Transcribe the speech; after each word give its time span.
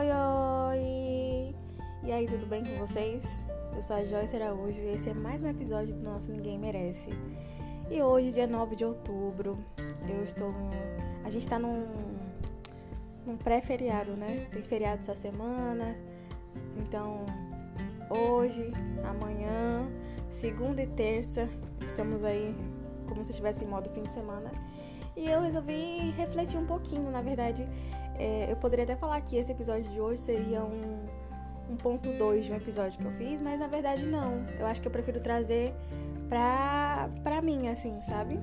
Oi, 0.00 0.06
oi! 0.06 1.54
E 2.04 2.10
aí, 2.10 2.24
tudo 2.24 2.46
bem 2.46 2.64
com 2.64 2.74
vocês? 2.86 3.22
Eu 3.76 3.82
sou 3.82 3.96
a 3.96 4.02
Joyce 4.02 4.34
Araújo 4.34 4.80
e 4.80 4.94
esse 4.94 5.10
é 5.10 5.12
mais 5.12 5.42
um 5.42 5.46
episódio 5.46 5.94
do 5.94 6.02
nosso 6.02 6.32
Ninguém 6.32 6.58
Merece. 6.58 7.10
E 7.90 8.00
hoje, 8.00 8.32
dia 8.32 8.46
9 8.46 8.76
de 8.76 8.84
outubro, 8.86 9.58
eu 10.08 10.24
estou. 10.24 10.54
A 11.22 11.28
gente 11.28 11.46
tá 11.46 11.58
num, 11.58 11.86
num 13.26 13.36
pré-feriado, 13.36 14.12
né? 14.12 14.46
Tem 14.50 14.62
feriado 14.62 15.02
essa 15.02 15.14
semana. 15.14 15.94
Então, 16.78 17.26
hoje, 18.08 18.72
amanhã, 19.04 19.86
segunda 20.30 20.80
e 20.80 20.86
terça, 20.86 21.46
estamos 21.84 22.24
aí 22.24 22.56
como 23.06 23.22
se 23.22 23.32
estivesse 23.32 23.64
em 23.64 23.68
modo 23.68 23.90
fim 23.90 24.04
de 24.04 24.12
semana. 24.12 24.50
E 25.14 25.26
eu 25.30 25.42
resolvi 25.42 26.14
refletir 26.16 26.58
um 26.58 26.64
pouquinho, 26.64 27.10
na 27.10 27.20
verdade. 27.20 27.68
É, 28.20 28.52
eu 28.52 28.56
poderia 28.56 28.84
até 28.84 28.94
falar 28.94 29.18
que 29.22 29.34
esse 29.34 29.50
episódio 29.50 29.90
de 29.90 29.98
hoje 29.98 30.20
seria 30.20 30.62
um, 30.62 31.06
um 31.70 31.76
ponto 31.76 32.12
2 32.12 32.44
de 32.44 32.52
um 32.52 32.56
episódio 32.56 32.98
que 32.98 33.06
eu 33.06 33.12
fiz, 33.12 33.40
mas 33.40 33.58
na 33.58 33.66
verdade 33.66 34.04
não. 34.04 34.44
Eu 34.58 34.66
acho 34.66 34.82
que 34.82 34.86
eu 34.86 34.92
prefiro 34.92 35.20
trazer 35.20 35.72
pra, 36.28 37.08
pra 37.22 37.40
mim, 37.40 37.68
assim, 37.68 37.98
sabe? 38.02 38.38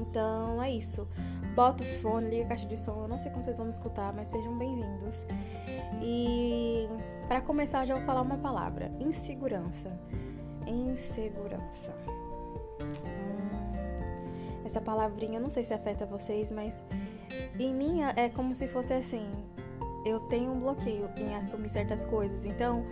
Então 0.00 0.62
é 0.62 0.70
isso. 0.70 1.06
Bota 1.54 1.82
o 1.82 1.86
fone, 2.00 2.30
liga 2.30 2.44
a 2.44 2.48
caixa 2.48 2.66
de 2.66 2.78
som. 2.78 3.02
Eu 3.02 3.08
não 3.08 3.18
sei 3.18 3.30
como 3.30 3.44
vocês 3.44 3.58
vão 3.58 3.66
me 3.66 3.72
escutar, 3.72 4.14
mas 4.14 4.30
sejam 4.30 4.56
bem-vindos. 4.56 5.14
E 6.02 6.88
para 7.28 7.42
começar, 7.42 7.82
eu 7.82 7.88
já 7.88 7.94
vou 7.96 8.04
falar 8.04 8.22
uma 8.22 8.38
palavra: 8.38 8.90
insegurança. 8.98 9.92
Insegurança. 10.66 11.94
Hum, 12.82 14.64
essa 14.64 14.80
palavrinha, 14.80 15.38
não 15.38 15.50
sei 15.50 15.64
se 15.64 15.74
afeta 15.74 16.06
vocês, 16.06 16.50
mas 16.50 16.82
em 17.58 17.72
mim 17.72 18.02
é 18.02 18.28
como 18.28 18.54
se 18.54 18.66
fosse 18.66 18.92
assim: 18.92 19.26
eu 20.04 20.20
tenho 20.20 20.52
um 20.52 20.60
bloqueio 20.60 21.08
em 21.16 21.34
assumir 21.34 21.70
certas 21.70 22.04
coisas. 22.04 22.44
Então, 22.44 22.84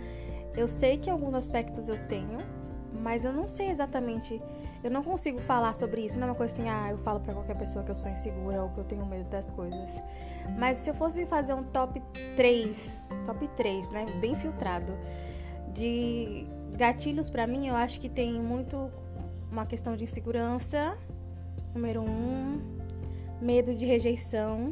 eu 0.55 0.67
sei 0.67 0.97
que 0.97 1.09
alguns 1.09 1.33
aspectos 1.33 1.87
eu 1.87 1.97
tenho, 2.07 2.39
mas 3.01 3.23
eu 3.23 3.31
não 3.31 3.47
sei 3.47 3.69
exatamente. 3.69 4.41
Eu 4.83 4.91
não 4.91 5.01
consigo 5.01 5.39
falar 5.39 5.73
sobre 5.75 6.01
isso. 6.01 6.19
Não 6.19 6.27
é 6.27 6.31
uma 6.31 6.35
coisa 6.35 6.53
assim, 6.53 6.67
ah, 6.67 6.89
eu 6.91 6.97
falo 6.97 7.19
para 7.19 7.33
qualquer 7.33 7.57
pessoa 7.57 7.85
que 7.85 7.91
eu 7.91 7.95
sou 7.95 8.11
insegura 8.11 8.63
ou 8.63 8.69
que 8.69 8.79
eu 8.79 8.83
tenho 8.83 9.05
medo 9.05 9.29
das 9.29 9.49
coisas. 9.49 9.91
Mas 10.57 10.79
se 10.79 10.89
eu 10.89 10.93
fosse 10.93 11.25
fazer 11.25 11.53
um 11.53 11.63
top 11.63 12.01
3, 12.35 13.21
top 13.25 13.47
3, 13.55 13.91
né, 13.91 14.05
bem 14.19 14.35
filtrado, 14.35 14.93
de 15.73 16.45
gatilhos 16.75 17.29
para 17.29 17.47
mim, 17.47 17.67
eu 17.67 17.75
acho 17.75 17.99
que 17.99 18.09
tem 18.09 18.33
muito 18.33 18.91
uma 19.49 19.65
questão 19.65 19.95
de 19.95 20.03
insegurança, 20.03 20.97
número 21.73 22.01
um, 22.01 22.59
medo 23.43 23.75
de 23.75 23.85
rejeição. 23.85 24.69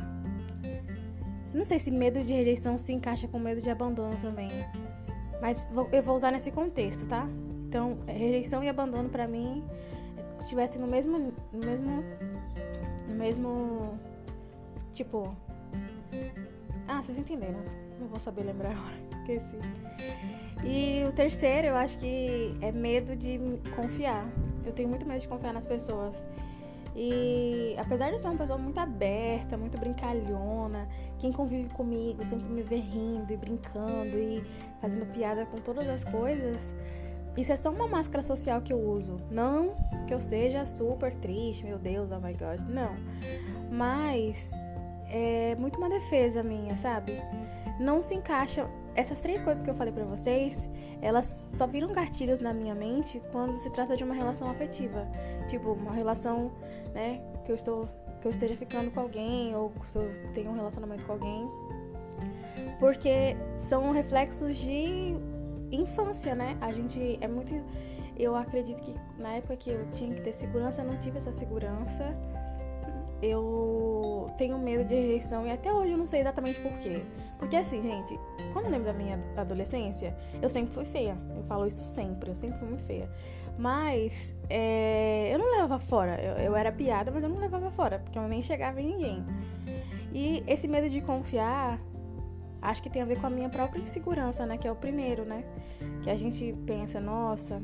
Não 1.53 1.65
sei 1.65 1.79
se 1.79 1.91
medo 1.91 2.23
de 2.23 2.33
rejeição 2.33 2.77
se 2.77 2.93
encaixa 2.93 3.27
com 3.27 3.37
medo 3.37 3.61
de 3.61 3.69
abandono 3.69 4.15
também. 4.21 4.49
Mas 5.41 5.67
eu 5.91 6.01
vou 6.01 6.15
usar 6.15 6.31
nesse 6.31 6.51
contexto, 6.51 7.05
tá? 7.05 7.27
Então, 7.67 7.97
rejeição 8.07 8.63
e 8.63 8.69
abandono 8.69 9.09
para 9.09 9.27
mim 9.27 9.63
estivessem 10.39 10.81
no 10.81 10.87
mesmo 10.87 11.33
no 11.53 11.65
mesmo 11.65 12.03
no 13.07 13.15
mesmo 13.15 13.99
tipo 14.93 15.35
Ah, 16.87 17.01
vocês 17.01 17.17
entenderam? 17.17 17.59
Não 17.99 18.07
vou 18.07 18.19
saber 18.19 18.43
lembrar 18.43 18.71
agora. 18.71 18.95
Esqueci. 19.21 19.57
E 20.63 21.03
o 21.07 21.11
terceiro, 21.11 21.67
eu 21.67 21.75
acho 21.75 21.97
que 21.97 22.55
é 22.61 22.71
medo 22.71 23.15
de 23.15 23.39
confiar. 23.75 24.27
Eu 24.65 24.71
tenho 24.73 24.89
muito 24.89 25.05
medo 25.05 25.21
de 25.21 25.27
confiar 25.27 25.53
nas 25.53 25.65
pessoas. 25.65 26.15
E 26.95 27.75
apesar 27.77 28.11
de 28.11 28.19
ser 28.19 28.27
uma 28.27 28.37
pessoa 28.37 28.57
muito 28.57 28.79
aberta, 28.79 29.57
muito 29.57 29.77
brincalhona, 29.77 30.87
quem 31.17 31.31
convive 31.31 31.69
comigo 31.73 32.23
sempre 32.25 32.47
me 32.47 32.61
vê 32.61 32.77
rindo 32.77 33.31
e 33.31 33.37
brincando 33.37 34.17
e 34.17 34.43
fazendo 34.81 35.05
piada 35.13 35.45
com 35.45 35.57
todas 35.57 35.87
as 35.87 36.03
coisas, 36.03 36.73
isso 37.37 37.51
é 37.51 37.55
só 37.55 37.71
uma 37.71 37.87
máscara 37.87 38.21
social 38.21 38.61
que 38.61 38.73
eu 38.73 38.79
uso. 38.79 39.17
Não 39.29 39.75
que 40.07 40.13
eu 40.13 40.19
seja 40.19 40.65
super 40.65 41.15
triste, 41.15 41.63
meu 41.63 41.79
Deus, 41.79 42.11
oh 42.11 42.19
my 42.19 42.33
god, 42.33 42.59
não. 42.67 42.93
Mas 43.71 44.51
é 45.07 45.55
muito 45.55 45.77
uma 45.77 45.89
defesa 45.89 46.43
minha, 46.43 46.75
sabe? 46.77 47.13
Não 47.79 48.01
se 48.01 48.13
encaixa. 48.13 48.67
Essas 48.95 49.21
três 49.21 49.41
coisas 49.41 49.63
que 49.63 49.69
eu 49.69 49.75
falei 49.75 49.93
pra 49.93 50.03
vocês, 50.03 50.69
elas 51.01 51.47
só 51.51 51.65
viram 51.65 51.93
gatilhos 51.93 52.39
na 52.39 52.53
minha 52.53 52.75
mente 52.75 53.21
quando 53.31 53.57
se 53.57 53.69
trata 53.69 53.95
de 53.95 54.03
uma 54.03 54.13
relação 54.13 54.49
afetiva. 54.49 55.07
Tipo, 55.47 55.71
uma 55.71 55.93
relação 55.93 56.51
né? 56.93 57.21
Que 57.45 57.51
eu 57.51 57.55
estou 57.55 57.87
que 58.21 58.27
eu 58.27 58.31
esteja 58.31 58.55
ficando 58.55 58.91
com 58.91 58.99
alguém 58.99 59.55
ou 59.55 59.71
se 59.87 59.97
eu 59.97 60.11
tenho 60.33 60.51
um 60.51 60.53
relacionamento 60.53 61.05
com 61.05 61.13
alguém. 61.13 61.49
Porque 62.79 63.35
são 63.57 63.91
reflexos 63.91 64.57
de 64.57 65.15
infância, 65.71 66.35
né? 66.35 66.55
A 66.61 66.71
gente 66.71 67.17
é 67.19 67.27
muito 67.27 67.55
eu 68.17 68.35
acredito 68.35 68.83
que 68.83 68.93
na 69.17 69.33
época 69.33 69.55
que 69.55 69.71
eu 69.71 69.87
tinha 69.93 70.13
que 70.13 70.21
ter 70.21 70.33
segurança, 70.33 70.81
eu 70.81 70.85
não 70.85 70.97
tive 70.97 71.17
essa 71.17 71.31
segurança. 71.31 72.15
Eu 73.21 74.27
tenho 74.37 74.57
medo 74.59 74.83
de 74.83 74.95
rejeição 74.95 75.47
e 75.47 75.51
até 75.51 75.73
hoje 75.73 75.91
eu 75.91 75.97
não 75.97 76.07
sei 76.07 76.21
exatamente 76.21 76.59
por 76.59 76.71
quê. 76.79 77.03
Porque 77.41 77.55
assim, 77.55 77.81
gente, 77.81 78.19
quando 78.53 78.65
eu 78.65 78.71
lembro 78.71 78.85
da 78.85 78.93
minha 78.93 79.19
adolescência, 79.35 80.15
eu 80.39 80.47
sempre 80.47 80.71
fui 80.75 80.85
feia. 80.85 81.17
Eu 81.35 81.43
falo 81.45 81.65
isso 81.65 81.83
sempre, 81.83 82.29
eu 82.29 82.35
sempre 82.35 82.59
fui 82.59 82.67
muito 82.67 82.83
feia. 82.85 83.09
Mas 83.57 84.33
é, 84.47 85.33
eu 85.33 85.39
não 85.39 85.51
levava 85.51 85.79
fora. 85.79 86.21
Eu, 86.21 86.35
eu, 86.35 86.55
era 86.55 86.71
piada, 86.71 87.09
mas 87.09 87.23
eu 87.23 87.29
não 87.29 87.39
levava 87.39 87.71
fora, 87.71 87.97
porque 87.97 88.17
eu 88.17 88.27
nem 88.27 88.43
chegava 88.43 88.79
em 88.79 88.85
ninguém. 88.85 89.25
E 90.13 90.43
esse 90.45 90.67
medo 90.67 90.87
de 90.87 91.01
confiar, 91.01 91.79
acho 92.61 92.83
que 92.83 92.91
tem 92.91 93.01
a 93.01 93.05
ver 93.05 93.19
com 93.19 93.25
a 93.25 93.29
minha 93.29 93.49
própria 93.49 93.81
insegurança, 93.81 94.45
né? 94.45 94.55
Que 94.55 94.67
é 94.67 94.71
o 94.71 94.75
primeiro, 94.75 95.25
né? 95.25 95.43
Que 96.03 96.11
a 96.11 96.15
gente 96.15 96.55
pensa, 96.67 97.01
nossa, 97.01 97.59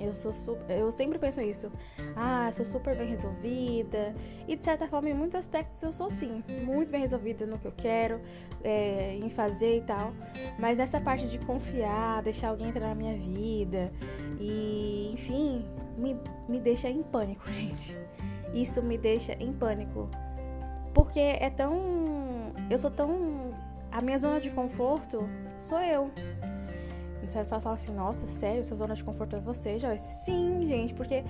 eu 0.00 0.14
sou 0.14 0.32
super, 0.32 0.78
eu 0.78 0.90
sempre 0.90 1.18
penso 1.18 1.40
isso. 1.40 1.70
Ah, 2.16 2.50
sou 2.52 2.64
super 2.64 2.96
bem 2.96 3.08
resolvida. 3.08 4.14
E 4.46 4.56
de 4.56 4.64
certa 4.64 4.86
forma, 4.86 5.08
em 5.08 5.14
muitos 5.14 5.36
aspectos 5.36 5.82
eu 5.82 5.92
sou 5.92 6.10
sim, 6.10 6.42
muito 6.64 6.90
bem 6.90 7.00
resolvida 7.00 7.46
no 7.46 7.58
que 7.58 7.66
eu 7.66 7.72
quero, 7.76 8.20
é, 8.62 9.16
em 9.16 9.30
fazer 9.30 9.78
e 9.78 9.82
tal. 9.82 10.12
Mas 10.58 10.78
essa 10.78 11.00
parte 11.00 11.26
de 11.26 11.38
confiar, 11.38 12.22
deixar 12.22 12.48
alguém 12.48 12.68
entrar 12.68 12.88
na 12.88 12.94
minha 12.94 13.16
vida 13.16 13.92
e, 14.40 15.10
enfim, 15.12 15.64
me, 15.96 16.18
me 16.48 16.60
deixa 16.60 16.88
em 16.88 17.02
pânico, 17.02 17.46
gente. 17.52 17.96
Isso 18.52 18.82
me 18.82 18.96
deixa 18.98 19.32
em 19.34 19.52
pânico. 19.52 20.08
Porque 20.92 21.18
é 21.18 21.50
tão. 21.50 22.52
Eu 22.70 22.78
sou 22.78 22.90
tão. 22.90 23.52
A 23.90 24.00
minha 24.00 24.18
zona 24.18 24.40
de 24.40 24.50
conforto 24.50 25.28
sou 25.58 25.80
eu. 25.80 26.10
Você 27.26 27.44
vai 27.44 27.60
falar 27.60 27.74
assim, 27.76 27.92
nossa, 27.92 28.26
sério, 28.28 28.64
sua 28.64 28.76
zona 28.76 28.94
de 28.94 29.02
conforto 29.02 29.36
é 29.36 29.40
você, 29.40 29.78
Joyce? 29.78 30.06
Sim, 30.24 30.66
gente, 30.66 30.94
porque 30.94 31.24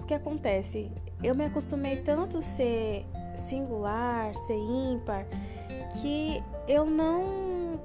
o 0.00 0.04
que 0.04 0.14
acontece? 0.14 0.90
Eu 1.22 1.34
me 1.34 1.44
acostumei 1.44 2.02
tanto 2.02 2.38
a 2.38 2.42
ser 2.42 3.04
singular, 3.36 4.34
ser 4.46 4.56
ímpar, 4.56 5.26
que 6.00 6.42
eu 6.68 6.84
não. 6.84 7.80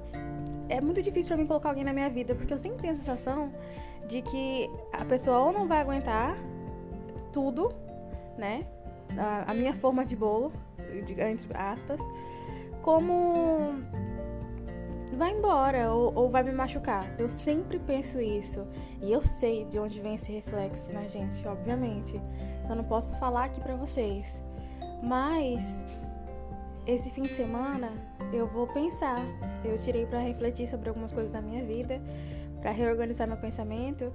É 0.68 0.80
muito 0.80 1.00
difícil 1.00 1.28
para 1.28 1.36
mim 1.36 1.46
colocar 1.46 1.68
alguém 1.68 1.84
na 1.84 1.92
minha 1.92 2.10
vida, 2.10 2.34
porque 2.34 2.52
eu 2.52 2.58
sempre 2.58 2.78
tenho 2.78 2.94
a 2.94 2.96
sensação 2.96 3.52
de 4.08 4.22
que 4.22 4.70
a 4.92 5.04
pessoa 5.04 5.38
ou 5.38 5.52
não 5.52 5.66
vai 5.66 5.80
aguentar 5.80 6.36
tudo, 7.32 7.72
né? 8.36 8.60
A, 9.46 9.54
minha 9.54 9.74
forma 9.74 10.04
de 10.04 10.16
bolo, 10.16 10.52
entre 10.92 11.56
aspas, 11.56 12.00
como 12.82 13.74
vai 15.14 15.32
embora 15.32 15.92
ou, 15.92 16.12
ou, 16.14 16.28
vai 16.28 16.42
me 16.42 16.52
machucar. 16.52 17.04
Eu 17.18 17.28
sempre 17.28 17.78
penso 17.78 18.20
isso. 18.20 18.66
E 19.00 19.12
eu 19.12 19.22
sei 19.22 19.64
de 19.66 19.78
onde 19.78 20.00
vem 20.00 20.14
esse 20.14 20.32
reflexo, 20.32 20.90
né, 20.90 21.08
gente? 21.08 21.46
Obviamente. 21.46 22.20
Só 22.66 22.74
não 22.74 22.84
posso 22.84 23.16
falar 23.18 23.44
aqui 23.44 23.60
pra 23.60 23.76
vocês. 23.76 24.42
Mas 25.02 25.62
esse 26.86 27.10
fim 27.10 27.22
de 27.22 27.28
semana 27.28 27.92
eu 28.32 28.46
vou 28.46 28.66
pensar. 28.66 29.18
Eu 29.64 29.78
tirei 29.78 30.06
para 30.06 30.20
refletir 30.20 30.66
sobre 30.68 30.88
algumas 30.88 31.12
coisas 31.12 31.32
da 31.32 31.40
minha 31.40 31.64
vida, 31.64 32.00
para 32.60 32.70
reorganizar 32.70 33.28
meu 33.28 33.36
pensamento. 33.36 34.12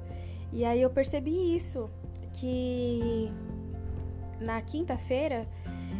E 0.51 0.65
aí 0.65 0.81
eu 0.81 0.89
percebi 0.89 1.55
isso, 1.55 1.89
que 2.33 3.31
na 4.39 4.61
quinta-feira 4.61 5.47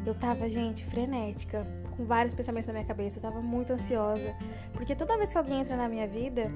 eu 0.06 0.16
tava, 0.16 0.50
gente, 0.50 0.86
frenética 0.86 1.66
com 1.96 2.06
vários 2.06 2.34
pensamentos 2.34 2.68
na 2.68 2.74
minha 2.74 2.86
cabeça, 2.86 3.18
eu 3.18 3.22
tava 3.22 3.42
muito 3.42 3.74
ansiosa. 3.74 4.36
Porque 4.74 4.96
toda 4.96 5.18
vez 5.18 5.32
que 5.32 5.38
alguém 5.38 5.62
entra 5.62 5.76
na 5.76 5.88
minha 5.88 6.08
vida, 6.08 6.52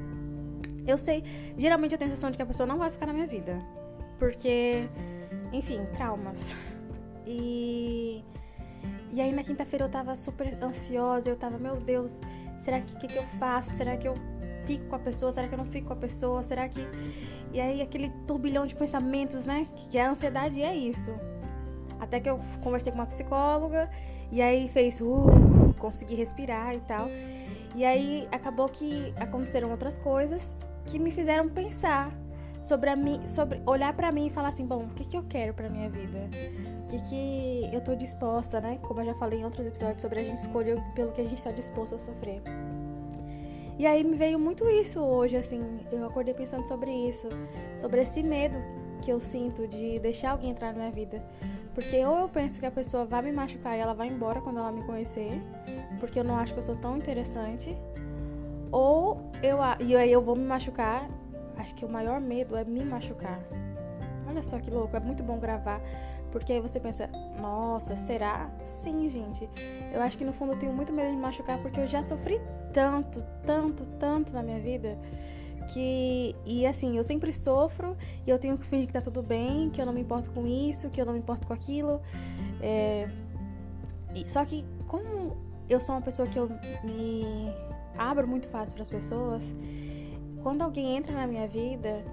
eu 0.88 0.98
sei, 0.98 1.24
geralmente 1.58 1.92
eu 1.92 1.98
tenho 1.98 2.12
a 2.12 2.14
sensação 2.14 2.32
de 2.32 2.38
que 2.38 2.44
a 2.44 2.46
pessoa 2.46 2.66
não 2.66 2.78
vai 2.78 2.90
ficar 2.92 3.08
na 3.08 3.14
minha 3.14 3.28
vida. 3.28 3.60
Porque, 4.18 4.88
enfim, 5.52 5.86
traumas. 5.94 6.56
E. 7.26 8.24
E 9.12 9.22
aí 9.22 9.32
na 9.32 9.44
quinta-feira 9.44 9.86
eu 9.86 9.90
tava 9.90 10.16
super 10.16 10.62
ansiosa, 10.62 11.30
eu 11.30 11.38
tava, 11.38 11.58
meu 11.58 11.78
Deus, 11.78 12.20
será 12.60 12.82
que 12.82 12.94
o 12.96 13.00
que, 13.00 13.08
que 13.08 13.18
eu 13.18 13.24
faço? 13.40 13.76
Será 13.78 13.96
que 13.96 14.08
eu 14.08 14.14
fico 14.66 14.86
com 14.86 14.96
a 14.96 15.00
pessoa? 15.00 15.32
Será 15.32 15.48
que 15.48 15.54
eu 15.54 15.58
não 15.58 15.66
fico 15.66 15.88
com 15.88 15.94
a 15.94 15.98
pessoa? 15.98 16.44
Será 16.44 16.68
que. 16.68 16.82
E 17.54 17.60
aí 17.60 17.82
aquele 17.82 18.10
turbilhão 18.28 18.66
de 18.66 18.76
pensamentos, 18.76 19.46
né? 19.46 19.66
Que 19.90 19.98
a 19.98 20.10
ansiedade 20.10 20.62
é 20.62 20.76
isso. 20.76 21.12
Até 22.16 22.22
que 22.22 22.30
eu 22.30 22.40
conversei 22.62 22.94
com 22.94 23.00
uma 23.00 23.06
psicóloga 23.06 23.90
e 24.32 24.42
aí 24.42 24.70
fez, 24.70 25.02
uh, 25.02 25.28
consegui 25.78 26.16
respirar 26.16 26.74
e 26.74 26.80
tal. 26.80 27.10
E 27.76 27.84
aí 27.84 28.26
acabou 28.32 28.70
que 28.70 29.14
aconteceram 29.18 29.70
outras 29.70 29.98
coisas 29.98 30.56
que 30.86 30.98
me 30.98 31.12
fizeram 31.12 31.50
pensar 31.50 32.10
sobre 32.62 32.90
a 32.90 32.96
mim, 32.96 33.28
sobre 33.28 33.62
olhar 33.66 33.94
para 33.94 34.14
mim 34.14 34.28
e 34.28 34.30
falar 34.30 34.48
assim, 34.48 34.66
bom, 34.66 34.84
o 34.86 34.90
que 34.92 35.04
que 35.04 35.18
eu 35.18 35.24
quero 35.28 35.54
para 35.54 35.68
minha 35.68 35.90
vida? 35.90 36.30
O 36.84 36.88
que 36.88 37.00
que 37.02 37.70
eu 37.74 37.82
tô 37.82 37.94
disposta, 37.96 38.62
né? 38.62 38.80
Como 38.82 39.02
eu 39.02 39.08
já 39.08 39.16
falei 39.16 39.42
em 39.42 39.44
outros 39.44 39.68
episódios 39.68 40.02
sobre 40.02 40.22
a 40.22 40.24
gente 40.24 40.38
escolher 40.38 40.82
pelo 40.96 41.12
que 41.12 41.20
a 41.20 41.26
gente 41.26 41.40
está 41.40 41.52
disposto 41.52 41.96
a 41.96 42.00
sofrer. 42.00 42.42
E 43.78 43.86
aí 43.86 44.06
me 44.06 44.16
veio 44.16 44.40
muito 44.40 44.70
isso 44.70 45.02
hoje, 45.02 45.36
assim, 45.36 45.62
eu 45.92 46.06
acordei 46.06 46.34
pensando 46.34 46.66
sobre 46.66 46.92
isso, 46.92 47.28
sobre 47.78 48.04
esse 48.04 48.24
medo 48.24 48.58
que 49.02 49.12
eu 49.12 49.20
sinto 49.20 49.68
de 49.68 50.00
deixar 50.00 50.32
alguém 50.32 50.52
entrar 50.52 50.72
na 50.74 50.80
minha 50.80 50.92
vida. 50.92 51.22
Porque 51.76 52.04
ou 52.06 52.18
eu 52.20 52.30
penso 52.30 52.58
que 52.58 52.66
a 52.66 52.72
pessoa 52.72 53.04
vai 53.04 53.22
me 53.22 53.34
machucar 53.34 53.78
e 53.78 53.82
ela 53.82 53.94
vai 53.94 54.08
embora 54.08 54.40
quando 54.40 54.60
ela 54.60 54.72
me 54.72 54.82
conhecer, 54.84 55.42
porque 56.00 56.18
eu 56.18 56.24
não 56.24 56.38
acho 56.38 56.54
que 56.54 56.60
eu 56.60 56.64
sou 56.64 56.78
tão 56.78 56.98
interessante, 56.98 57.76
ou 58.72 59.30
eu 59.44 59.58
e 59.82 59.96
aí 59.96 60.12
eu 60.12 60.22
vou 60.22 60.38
me 60.38 60.46
machucar. 60.46 61.08
Acho 61.58 61.76
que 61.76 61.86
o 61.86 61.90
maior 61.90 62.22
medo 62.22 62.56
é 62.56 62.64
me 62.64 62.84
machucar. 62.84 63.40
Olha 64.28 64.42
só 64.42 64.58
que 64.58 64.72
louco, 64.72 64.96
é 64.96 65.00
muito 65.02 65.22
bom 65.22 65.38
gravar, 65.38 65.82
porque 66.32 66.54
aí 66.54 66.62
você 66.62 66.80
pensa, 66.80 67.10
nossa, 67.42 67.96
será? 67.98 68.50
Sim, 68.68 69.10
gente. 69.10 69.50
Eu 69.94 70.02
acho 70.02 70.18
que 70.18 70.24
no 70.24 70.32
fundo 70.32 70.54
eu 70.54 70.60
tenho 70.60 70.72
muito 70.72 70.94
medo 70.94 71.12
de 71.12 71.18
machucar 71.18 71.58
porque 71.60 71.82
eu 71.82 71.88
já 71.88 72.04
sofri 72.04 72.40
tanto, 72.74 73.22
tanto, 73.46 73.86
tanto 74.00 74.34
na 74.34 74.42
minha 74.42 74.60
vida 74.60 74.98
que 75.68 76.36
e 76.46 76.66
assim, 76.66 76.98
eu 76.98 77.04
sempre 77.04 77.34
sofro 77.34 77.96
e 78.26 78.30
eu 78.30 78.40
tenho 78.40 78.58
que 78.58 78.66
fingir 78.66 78.88
que 78.88 78.94
tá 78.94 79.02
tudo 79.02 79.22
bem, 79.22 79.70
que 79.70 79.82
eu 79.82 79.86
não 79.86 79.94
me 79.94 80.02
importo 80.02 80.32
com 80.32 80.46
isso, 80.46 80.90
que 80.90 81.02
eu 81.02 81.06
não 81.06 81.14
me 81.14 81.20
importo 81.20 81.48
com 81.48 81.54
aquilo. 81.54 82.02
É, 82.62 83.10
e, 84.14 84.30
só 84.30 84.44
que 84.46 84.66
como 84.88 85.36
eu 85.70 85.82
sou 85.82 85.96
uma 85.96 86.02
pessoa 86.02 86.28
que 86.28 86.38
eu 86.38 86.50
me 86.84 87.24
abro 87.98 88.28
muito 88.28 88.48
fácil 88.48 88.74
para 88.74 88.84
as 88.84 88.90
pessoas, 88.90 89.44
quando 90.42 90.62
alguém 90.62 90.96
entra 90.96 91.14
na 91.14 91.26
minha 91.26 91.48
vida, 91.48 92.04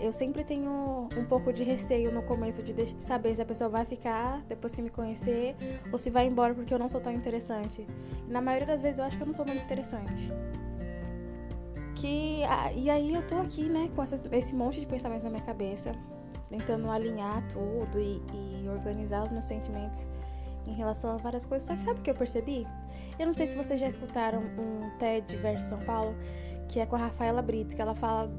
eu 0.00 0.12
sempre 0.12 0.42
tenho 0.44 1.08
um 1.16 1.24
pouco 1.26 1.52
de 1.52 1.62
receio 1.62 2.10
no 2.10 2.22
começo 2.22 2.62
de 2.62 2.72
saber 3.02 3.36
se 3.36 3.42
a 3.42 3.44
pessoa 3.44 3.68
vai 3.68 3.84
ficar 3.84 4.42
depois 4.48 4.74
que 4.74 4.80
me 4.80 4.88
conhecer 4.88 5.54
ou 5.92 5.98
se 5.98 6.08
vai 6.08 6.26
embora 6.26 6.54
porque 6.54 6.72
eu 6.72 6.78
não 6.78 6.88
sou 6.88 7.00
tão 7.00 7.12
interessante. 7.12 7.86
Na 8.26 8.40
maioria 8.40 8.66
das 8.66 8.80
vezes 8.80 8.98
eu 8.98 9.04
acho 9.04 9.16
que 9.16 9.22
eu 9.22 9.26
não 9.26 9.34
sou 9.34 9.44
muito 9.44 9.62
interessante. 9.62 10.32
Que, 12.00 12.42
e 12.76 12.88
aí 12.88 13.14
eu 13.14 13.26
tô 13.26 13.36
aqui, 13.36 13.68
né, 13.68 13.90
com 13.94 14.02
essas, 14.02 14.24
esse 14.32 14.54
monte 14.54 14.80
de 14.80 14.86
pensamento 14.86 15.22
na 15.22 15.30
minha 15.30 15.42
cabeça, 15.42 15.92
tentando 16.48 16.90
alinhar 16.90 17.46
tudo 17.48 18.00
e, 18.00 18.22
e 18.32 18.68
organizar 18.68 19.24
os 19.24 19.30
meus 19.30 19.44
sentimentos 19.44 20.08
em 20.66 20.72
relação 20.74 21.12
a 21.12 21.16
várias 21.16 21.44
coisas. 21.44 21.66
Só 21.66 21.74
que 21.74 21.82
sabe 21.82 22.00
o 22.00 22.02
que 22.02 22.10
eu 22.10 22.14
percebi? 22.14 22.66
Eu 23.18 23.26
não 23.26 23.34
sei 23.34 23.46
se 23.46 23.54
vocês 23.54 23.78
já 23.78 23.86
escutaram 23.86 24.40
um 24.40 24.90
TED 24.98 25.36
versus 25.36 25.66
São 25.66 25.78
Paulo, 25.80 26.14
que 26.68 26.80
é 26.80 26.86
com 26.86 26.96
a 26.96 27.00
Rafaela 27.00 27.42
Brits, 27.42 27.74
que 27.74 27.82
ela 27.82 27.94
fala 27.94 28.30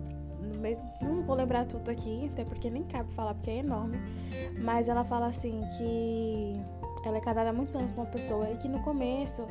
não 1.01 1.21
vou 1.23 1.35
lembrar 1.35 1.65
tudo 1.65 1.89
aqui, 1.89 2.29
até 2.31 2.43
porque 2.43 2.69
nem 2.69 2.83
cabe 2.83 3.11
falar 3.13 3.33
porque 3.33 3.51
é 3.51 3.57
enorme, 3.57 3.97
mas 4.59 4.89
ela 4.89 5.03
fala 5.03 5.27
assim 5.27 5.61
que 5.77 6.59
ela 7.05 7.17
é 7.17 7.21
casada 7.21 7.49
há 7.49 7.53
muitos 7.53 7.75
anos 7.75 7.93
com 7.93 8.01
uma 8.01 8.09
pessoa 8.09 8.49
e 8.49 8.57
que 8.57 8.67
no 8.67 8.81
começo 8.81 9.47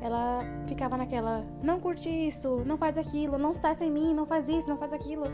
ela 0.00 0.40
ficava 0.66 0.96
naquela, 0.96 1.44
não 1.62 1.80
curte 1.80 2.08
isso, 2.08 2.62
não 2.64 2.76
faz 2.76 2.98
aquilo, 2.98 3.38
não 3.38 3.54
sai 3.54 3.74
sem 3.74 3.90
mim, 3.90 4.14
não 4.14 4.26
faz 4.26 4.48
isso, 4.48 4.68
não 4.68 4.76
faz 4.76 4.92
aquilo. 4.92 5.24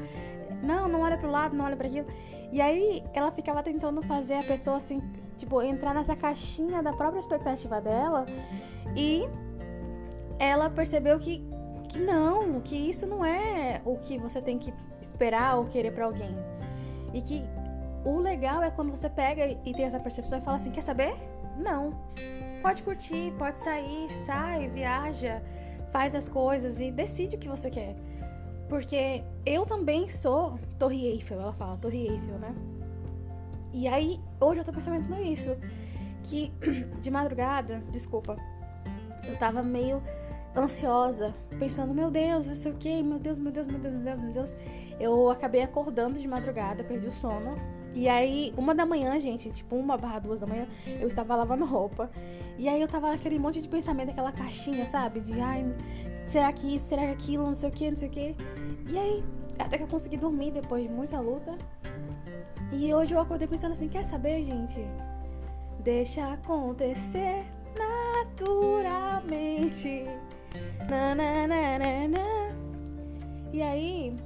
Não, 0.63 0.89
não 0.89 1.01
olha 1.01 1.19
pro 1.19 1.31
lado, 1.31 1.57
não 1.57 1.65
olha 1.65 1.77
para 1.77 1.89
aquilo. 1.89 2.07
E 2.53 2.61
aí 2.61 3.03
ela 3.13 3.33
ficava 3.33 3.63
tentando 3.63 4.03
fazer 4.03 4.35
a 4.35 4.43
pessoa 4.43 4.77
assim, 4.77 5.01
tipo, 5.37 5.61
entrar 5.63 5.95
nessa 5.95 6.15
caixinha 6.15 6.83
da 6.83 6.93
própria 6.93 7.19
expectativa 7.19 7.81
dela 7.81 8.27
e 8.95 9.25
ela 10.39 10.71
percebeu 10.71 11.19
que 11.19 11.45
que 11.89 11.99
não, 11.99 12.59
que 12.63 12.75
isso 12.75 13.07
não 13.07 13.23
é 13.23 13.83
o 13.85 13.99
que 13.99 14.17
você 14.17 14.41
tem 14.41 14.59
que 14.59 14.73
esperar 15.03 15.59
ou 15.59 15.67
querer 15.67 15.93
para 15.93 16.07
alguém. 16.07 16.35
E 17.13 17.21
que 17.21 17.45
o 18.03 18.19
legal 18.19 18.63
é 18.63 18.71
quando 18.71 18.91
você 18.91 19.11
pega 19.11 19.47
e 19.47 19.75
tem 19.75 19.85
essa 19.85 20.01
percepção 20.01 20.39
e 20.39 20.43
fala 20.43 20.57
assim: 20.57 20.71
quer 20.71 20.83
saber? 20.83 21.15
Não. 21.59 21.93
Pode 22.63 22.85
curtir, 22.85 23.33
pode 23.37 23.59
sair, 23.59 24.09
sai, 24.25 24.69
viaja, 24.69 25.43
faz 25.91 26.15
as 26.15 26.29
coisas 26.29 26.81
e 26.81 26.93
decide 26.93 27.35
o 27.35 27.39
que 27.39 27.49
você 27.49 27.69
quer. 27.69 27.97
Porque 28.69 29.25
eu 29.45 29.67
também 29.67 30.09
sou 30.09 30.59
Torre 30.79 31.07
Eiffel, 31.07 31.41
ela 31.41 31.53
fala, 31.53 31.77
Torre 31.77 32.07
Eiffel, 32.07 32.39
né? 32.39 32.55
E 33.73 33.89
aí, 33.89 34.21
hoje 34.41 34.61
eu 34.61 34.65
tô 34.65 34.73
pensando 34.73 34.97
nisso. 35.17 35.57
Que 36.23 36.53
de 37.03 37.11
madrugada, 37.11 37.83
desculpa, 37.91 38.37
eu 39.27 39.37
tava 39.39 39.61
meio 39.61 40.01
ansiosa, 40.57 41.35
pensando, 41.59 41.95
meu 41.95 42.11
Deus, 42.11 42.47
não 42.47 42.57
sei 42.57 42.73
o 42.73 42.77
que, 42.77 43.03
meu 43.03 43.19
Deus, 43.19 43.39
meu 43.39 43.53
Deus, 43.53 43.67
meu 43.67 43.79
Deus, 43.79 43.95
meu 43.95 44.05
Deus, 44.05 44.21
meu 44.21 44.33
Deus. 44.33 44.55
Eu 45.01 45.31
acabei 45.31 45.63
acordando 45.63 46.19
de 46.19 46.29
madrugada, 46.29 46.85
perdi 46.85 47.07
o 47.07 47.13
sono. 47.13 47.55
E 47.95 48.09
aí, 48.09 48.55
uma 48.57 48.75
da 48.75 48.87
manhã, 48.87 49.21
gente, 49.21 49.51
tipo, 49.51 49.77
uma 49.77 49.99
barra 49.99 50.19
duas 50.19 50.41
da 50.41 50.47
manhã, 50.47 50.67
eu 50.87 51.09
estava 51.09 51.35
lavando 51.35 51.65
roupa. 51.65 52.11
E 52.59 52.69
aí 52.69 52.81
eu 52.81 52.89
tava 52.89 53.11
naquele 53.11 53.39
monte 53.39 53.61
de 53.61 53.69
pensamento, 53.69 54.11
aquela 54.11 54.33
caixinha, 54.33 54.87
sabe? 54.87 55.21
De 55.21 55.39
ai, 55.41 55.65
será 56.25 56.53
que 56.53 56.75
isso, 56.75 56.87
será 56.87 57.03
que 57.03 57.13
aquilo, 57.13 57.47
não 57.47 57.55
sei 57.55 57.69
o 57.69 57.73
que, 57.73 57.91
não 57.91 57.97
sei 57.97 58.09
o 58.09 58.11
que. 58.11 58.37
E 58.89 58.99
aí, 58.99 59.23
até 59.59 59.77
que 59.77 59.85
eu 59.85 59.89
consegui 59.89 60.17
dormir 60.17 60.53
depois 60.53 60.83
de 60.83 60.89
muita 60.89 61.21
luta. 61.21 61.57
E 62.73 62.93
hoje 62.95 63.15
eu 63.15 63.21
acordei 63.21 63.47
pensando 63.47 63.73
assim, 63.73 63.89
quer 63.89 64.05
saber, 64.05 64.45
gente? 64.45 64.81
Deixa 65.81 66.33
acontecer 66.33 67.45
naturalmente. 67.77 70.07
E 73.53 73.63
aí, 73.63 74.17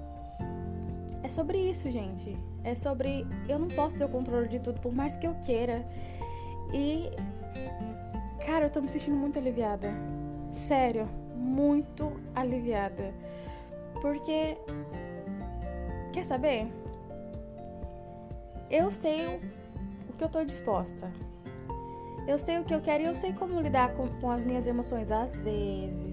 é 1.23 1.29
sobre 1.29 1.59
isso, 1.59 1.91
gente. 1.91 2.37
É 2.65 2.75
sobre 2.75 3.27
eu 3.49 3.59
não 3.59 3.69
posso 3.69 3.99
ter 3.99 4.05
o 4.05 4.09
controle 4.09 4.49
de 4.49 4.61
tudo, 4.61 4.81
por 4.81 4.95
mais 4.95 5.17
que 5.17 5.27
eu 5.27 5.35
queira. 5.45 5.85
E 6.73 7.11
cara, 8.45 8.67
eu 8.67 8.71
tô 8.71 8.81
me 8.81 8.89
sentindo 8.89 9.17
muito 9.17 9.39
aliviada. 9.39 9.93
Sério, 10.69 11.09
muito 11.35 12.13
aliviada. 12.35 13.13
Porque 14.01 14.57
quer 16.13 16.25
saber? 16.25 16.69
Eu 18.71 18.91
sei 18.91 19.27
o 20.09 20.13
que 20.17 20.25
eu 20.25 20.29
tô 20.29 20.45
disposta. 20.45 21.11
Eu 22.27 22.39
sei 22.39 22.59
o 22.59 22.65
que 22.65 22.75
eu 22.75 22.81
quero 22.81 23.03
e 23.03 23.07
eu 23.07 23.17
sei 23.17 23.33
como 23.33 23.61
lidar 23.61 23.95
com, 23.95 24.09
com 24.21 24.31
as 24.31 24.45
minhas 24.45 24.67
emoções. 24.67 25.11
Às 25.11 25.41
vezes? 25.43 26.06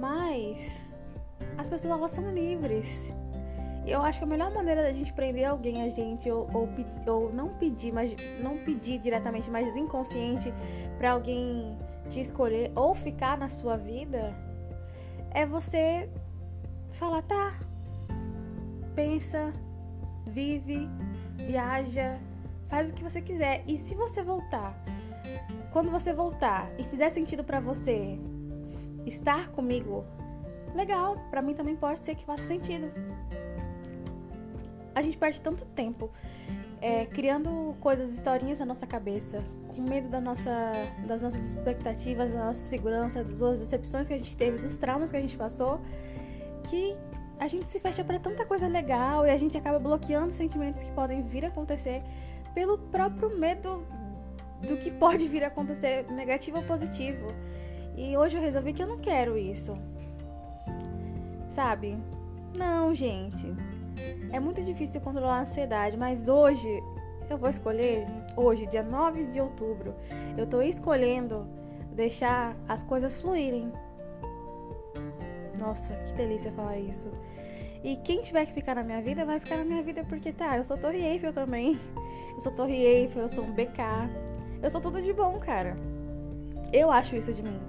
Mas 0.00 0.80
as 1.58 1.68
pessoas 1.68 1.92
elas 1.92 2.10
são 2.10 2.32
livres. 2.32 3.12
Eu 3.86 4.02
acho 4.02 4.18
que 4.18 4.24
a 4.24 4.28
melhor 4.28 4.52
maneira 4.52 4.82
da 4.82 4.92
gente 4.92 5.12
prender 5.12 5.44
alguém 5.44 5.82
a 5.82 5.88
gente 5.88 6.30
ou, 6.30 6.48
ou, 6.52 6.68
ou 7.06 7.32
não 7.32 7.50
pedir, 7.50 7.92
mas 7.92 8.14
não 8.40 8.58
pedir 8.58 8.98
diretamente, 8.98 9.50
mas 9.50 9.74
inconsciente 9.76 10.52
para 10.98 11.12
alguém 11.12 11.76
te 12.08 12.20
escolher 12.20 12.72
ou 12.74 12.94
ficar 12.94 13.38
na 13.38 13.48
sua 13.48 13.76
vida 13.76 14.34
é 15.32 15.46
você 15.46 16.08
falar, 16.92 17.22
tá, 17.22 17.54
pensa, 18.94 19.52
vive, 20.26 20.88
viaja, 21.36 22.18
faz 22.68 22.90
o 22.90 22.94
que 22.94 23.02
você 23.02 23.20
quiser. 23.20 23.62
E 23.66 23.78
se 23.78 23.94
você 23.94 24.22
voltar, 24.22 24.74
quando 25.72 25.90
você 25.90 26.12
voltar 26.12 26.70
e 26.78 26.84
fizer 26.84 27.10
sentido 27.10 27.44
para 27.44 27.60
você 27.60 28.18
estar 29.10 29.50
comigo, 29.50 30.04
legal, 30.74 31.16
para 31.30 31.42
mim 31.42 31.54
também 31.54 31.76
pode 31.76 32.00
ser 32.00 32.14
que 32.14 32.24
faça 32.24 32.44
sentido. 32.44 32.90
A 34.94 35.02
gente 35.02 35.18
perde 35.18 35.40
tanto 35.40 35.64
tempo 35.66 36.10
é, 36.80 37.06
criando 37.06 37.76
coisas, 37.80 38.14
historinhas 38.14 38.58
na 38.58 38.66
nossa 38.66 38.86
cabeça, 38.86 39.44
com 39.68 39.82
medo 39.82 40.08
da 40.08 40.20
nossa, 40.20 40.72
das 41.06 41.22
nossas 41.22 41.44
expectativas, 41.46 42.32
da 42.32 42.46
nossa 42.46 42.62
segurança, 42.62 43.22
das 43.22 43.58
decepções 43.58 44.08
que 44.08 44.14
a 44.14 44.18
gente 44.18 44.36
teve, 44.36 44.58
dos 44.58 44.76
traumas 44.76 45.10
que 45.10 45.16
a 45.16 45.20
gente 45.20 45.36
passou, 45.36 45.80
que 46.64 46.96
a 47.38 47.46
gente 47.46 47.66
se 47.66 47.78
fecha 47.78 48.04
para 48.04 48.18
tanta 48.18 48.44
coisa 48.44 48.68
legal 48.68 49.26
e 49.26 49.30
a 49.30 49.36
gente 49.36 49.56
acaba 49.56 49.78
bloqueando 49.78 50.32
sentimentos 50.32 50.82
que 50.82 50.92
podem 50.92 51.22
vir 51.22 51.44
a 51.44 51.48
acontecer 51.48 52.02
pelo 52.54 52.78
próprio 52.78 53.36
medo 53.38 53.84
do 54.66 54.76
que 54.76 54.90
pode 54.90 55.26
vir 55.28 55.42
a 55.44 55.48
acontecer, 55.48 56.04
negativo 56.10 56.58
ou 56.58 56.64
positivo. 56.64 57.26
E 57.96 58.16
hoje 58.16 58.36
eu 58.36 58.42
resolvi 58.42 58.72
que 58.72 58.82
eu 58.82 58.86
não 58.86 58.98
quero 58.98 59.36
isso. 59.36 59.76
Sabe? 61.50 61.98
Não, 62.56 62.94
gente. 62.94 63.54
É 64.32 64.40
muito 64.40 64.62
difícil 64.62 65.00
controlar 65.00 65.38
a 65.38 65.40
ansiedade, 65.42 65.96
mas 65.96 66.28
hoje 66.28 66.68
eu 67.28 67.38
vou 67.38 67.48
escolher, 67.48 68.06
hoje, 68.36 68.66
dia 68.66 68.82
9 68.82 69.26
de 69.26 69.40
outubro, 69.40 69.94
eu 70.36 70.46
tô 70.46 70.62
escolhendo 70.62 71.46
deixar 71.94 72.56
as 72.68 72.82
coisas 72.82 73.20
fluírem. 73.20 73.72
Nossa, 75.58 75.94
que 75.94 76.12
delícia 76.14 76.50
falar 76.52 76.78
isso. 76.78 77.08
E 77.82 77.96
quem 77.96 78.22
tiver 78.22 78.46
que 78.46 78.52
ficar 78.52 78.74
na 78.74 78.82
minha 78.82 79.00
vida, 79.00 79.24
vai 79.24 79.38
ficar 79.38 79.56
na 79.56 79.64
minha 79.64 79.82
vida 79.82 80.04
porque 80.04 80.32
tá, 80.32 80.56
eu 80.56 80.64
sou 80.64 80.76
Torre 80.76 81.02
Eiffel 81.02 81.32
também. 81.32 81.78
Eu 82.34 82.40
sou 82.40 82.52
Torre 82.52 82.82
Eiffel, 82.82 83.22
eu 83.22 83.28
sou 83.28 83.44
um 83.44 83.52
BK. 83.52 83.80
Eu 84.62 84.70
sou 84.70 84.80
tudo 84.80 85.00
de 85.00 85.12
bom, 85.12 85.38
cara. 85.38 85.76
Eu 86.72 86.90
acho 86.90 87.16
isso 87.16 87.32
de 87.32 87.42
mim. 87.42 87.60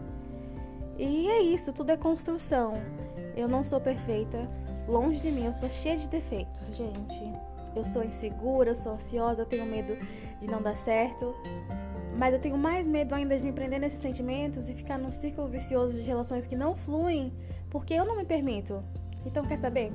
E 0.98 1.28
é 1.28 1.42
isso, 1.42 1.74
tudo 1.74 1.92
é 1.92 1.98
construção. 1.98 2.74
Eu 3.36 3.48
não 3.48 3.64
sou 3.64 3.80
perfeita, 3.80 4.50
longe 4.88 5.20
de 5.20 5.32
mim, 5.32 5.46
eu 5.46 5.54
sou 5.54 5.70
cheia 5.70 5.98
de 5.98 6.08
defeitos, 6.08 6.76
gente. 6.76 7.24
Eu 7.76 7.84
sou 7.84 8.04
insegura, 8.04 8.72
eu 8.72 8.76
sou 8.76 8.94
ansiosa, 8.94 9.44
eu 9.44 9.46
tenho 9.46 9.66
medo 9.66 9.96
de 10.40 10.48
não 10.48 10.62
dar 10.62 10.76
certo. 10.76 11.34
Mas 12.18 12.34
eu 12.34 12.40
tenho 12.40 12.58
mais 12.58 12.88
medo 12.88 13.16
ainda 13.16 13.38
de 13.38 13.44
me 13.44 13.54
prender 13.54 13.80
nesses 13.80 14.00
sentimentos 14.00 14.70
e 14.70 14.74
ficar 14.74 14.98
num 14.98 15.12
círculo 15.12 15.48
vicioso 15.48 15.94
de 15.94 16.02
relações 16.02 16.46
que 16.46 16.56
não 16.56 16.76
fluem, 16.76 17.34
porque 17.70 17.94
eu 17.94 18.06
não 18.06 18.18
me 18.18 18.26
permito. 18.26 18.84
Então, 19.26 19.46
quer 19.46 19.58
saber? 19.58 19.94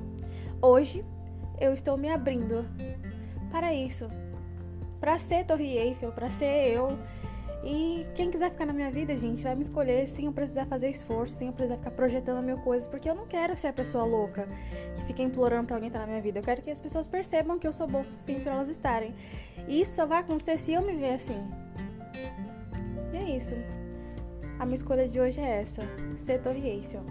Hoje 0.61 1.05
eu 1.59 1.73
estou 1.73 1.97
me 1.97 2.09
abrindo 2.09 2.65
para 3.51 3.73
isso. 3.73 4.09
Para 4.99 5.19
ser 5.19 5.45
Torre 5.45 5.77
Eiffel, 5.77 6.11
para 6.11 6.29
ser 6.29 6.73
eu. 6.73 6.97
E 7.69 8.07
quem 8.15 8.31
quiser 8.31 8.49
ficar 8.49 8.65
na 8.65 8.71
minha 8.71 8.89
vida, 8.89 9.17
gente, 9.17 9.43
vai 9.43 9.53
me 9.53 9.61
escolher 9.61 10.07
sem 10.07 10.23
eu 10.23 10.31
precisar 10.31 10.65
fazer 10.67 10.89
esforço, 10.89 11.33
sem 11.33 11.47
eu 11.49 11.53
precisar 11.53 11.75
ficar 11.75 11.91
projetando 11.91 12.41
mil 12.41 12.57
coisas, 12.59 12.87
porque 12.87 13.09
eu 13.09 13.13
não 13.13 13.27
quero 13.27 13.57
ser 13.57 13.67
a 13.67 13.73
pessoa 13.73 14.05
louca 14.05 14.47
que 14.95 15.03
fica 15.03 15.21
implorando 15.21 15.67
pra 15.67 15.75
alguém 15.75 15.87
estar 15.87 15.99
na 15.99 16.07
minha 16.07 16.21
vida. 16.21 16.39
Eu 16.39 16.43
quero 16.43 16.61
que 16.61 16.71
as 16.71 16.79
pessoas 16.79 17.09
percebam 17.09 17.59
que 17.59 17.67
eu 17.67 17.73
sou 17.73 17.85
bom 17.85 17.99
o 17.99 18.05
suficiente 18.05 18.39
pra 18.39 18.53
elas 18.53 18.69
estarem. 18.69 19.13
E 19.67 19.81
isso 19.81 19.95
só 19.95 20.05
vai 20.05 20.19
acontecer 20.19 20.57
se 20.57 20.71
eu 20.71 20.81
me 20.81 20.95
ver 20.95 21.15
assim. 21.15 21.45
E 23.11 23.17
é 23.17 23.35
isso. 23.35 23.53
A 24.59 24.63
minha 24.63 24.75
escolha 24.75 25.05
de 25.05 25.19
hoje 25.19 25.41
é 25.41 25.59
essa: 25.59 25.81
ser 26.21 26.41
Torre 26.41 26.69
Eiffel. 26.69 27.03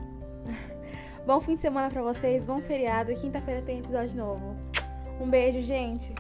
bom 1.26 1.38
fim 1.38 1.56
de 1.56 1.60
semana 1.60 1.90
pra 1.90 2.00
vocês, 2.00 2.46
bom 2.46 2.62
feriado 2.62 3.12
e 3.12 3.16
quinta-feira 3.16 3.60
tem 3.60 3.80
episódio 3.80 4.16
novo. 4.16 4.56
Um 5.20 5.28
beijo, 5.28 5.60
gente! 5.60 6.14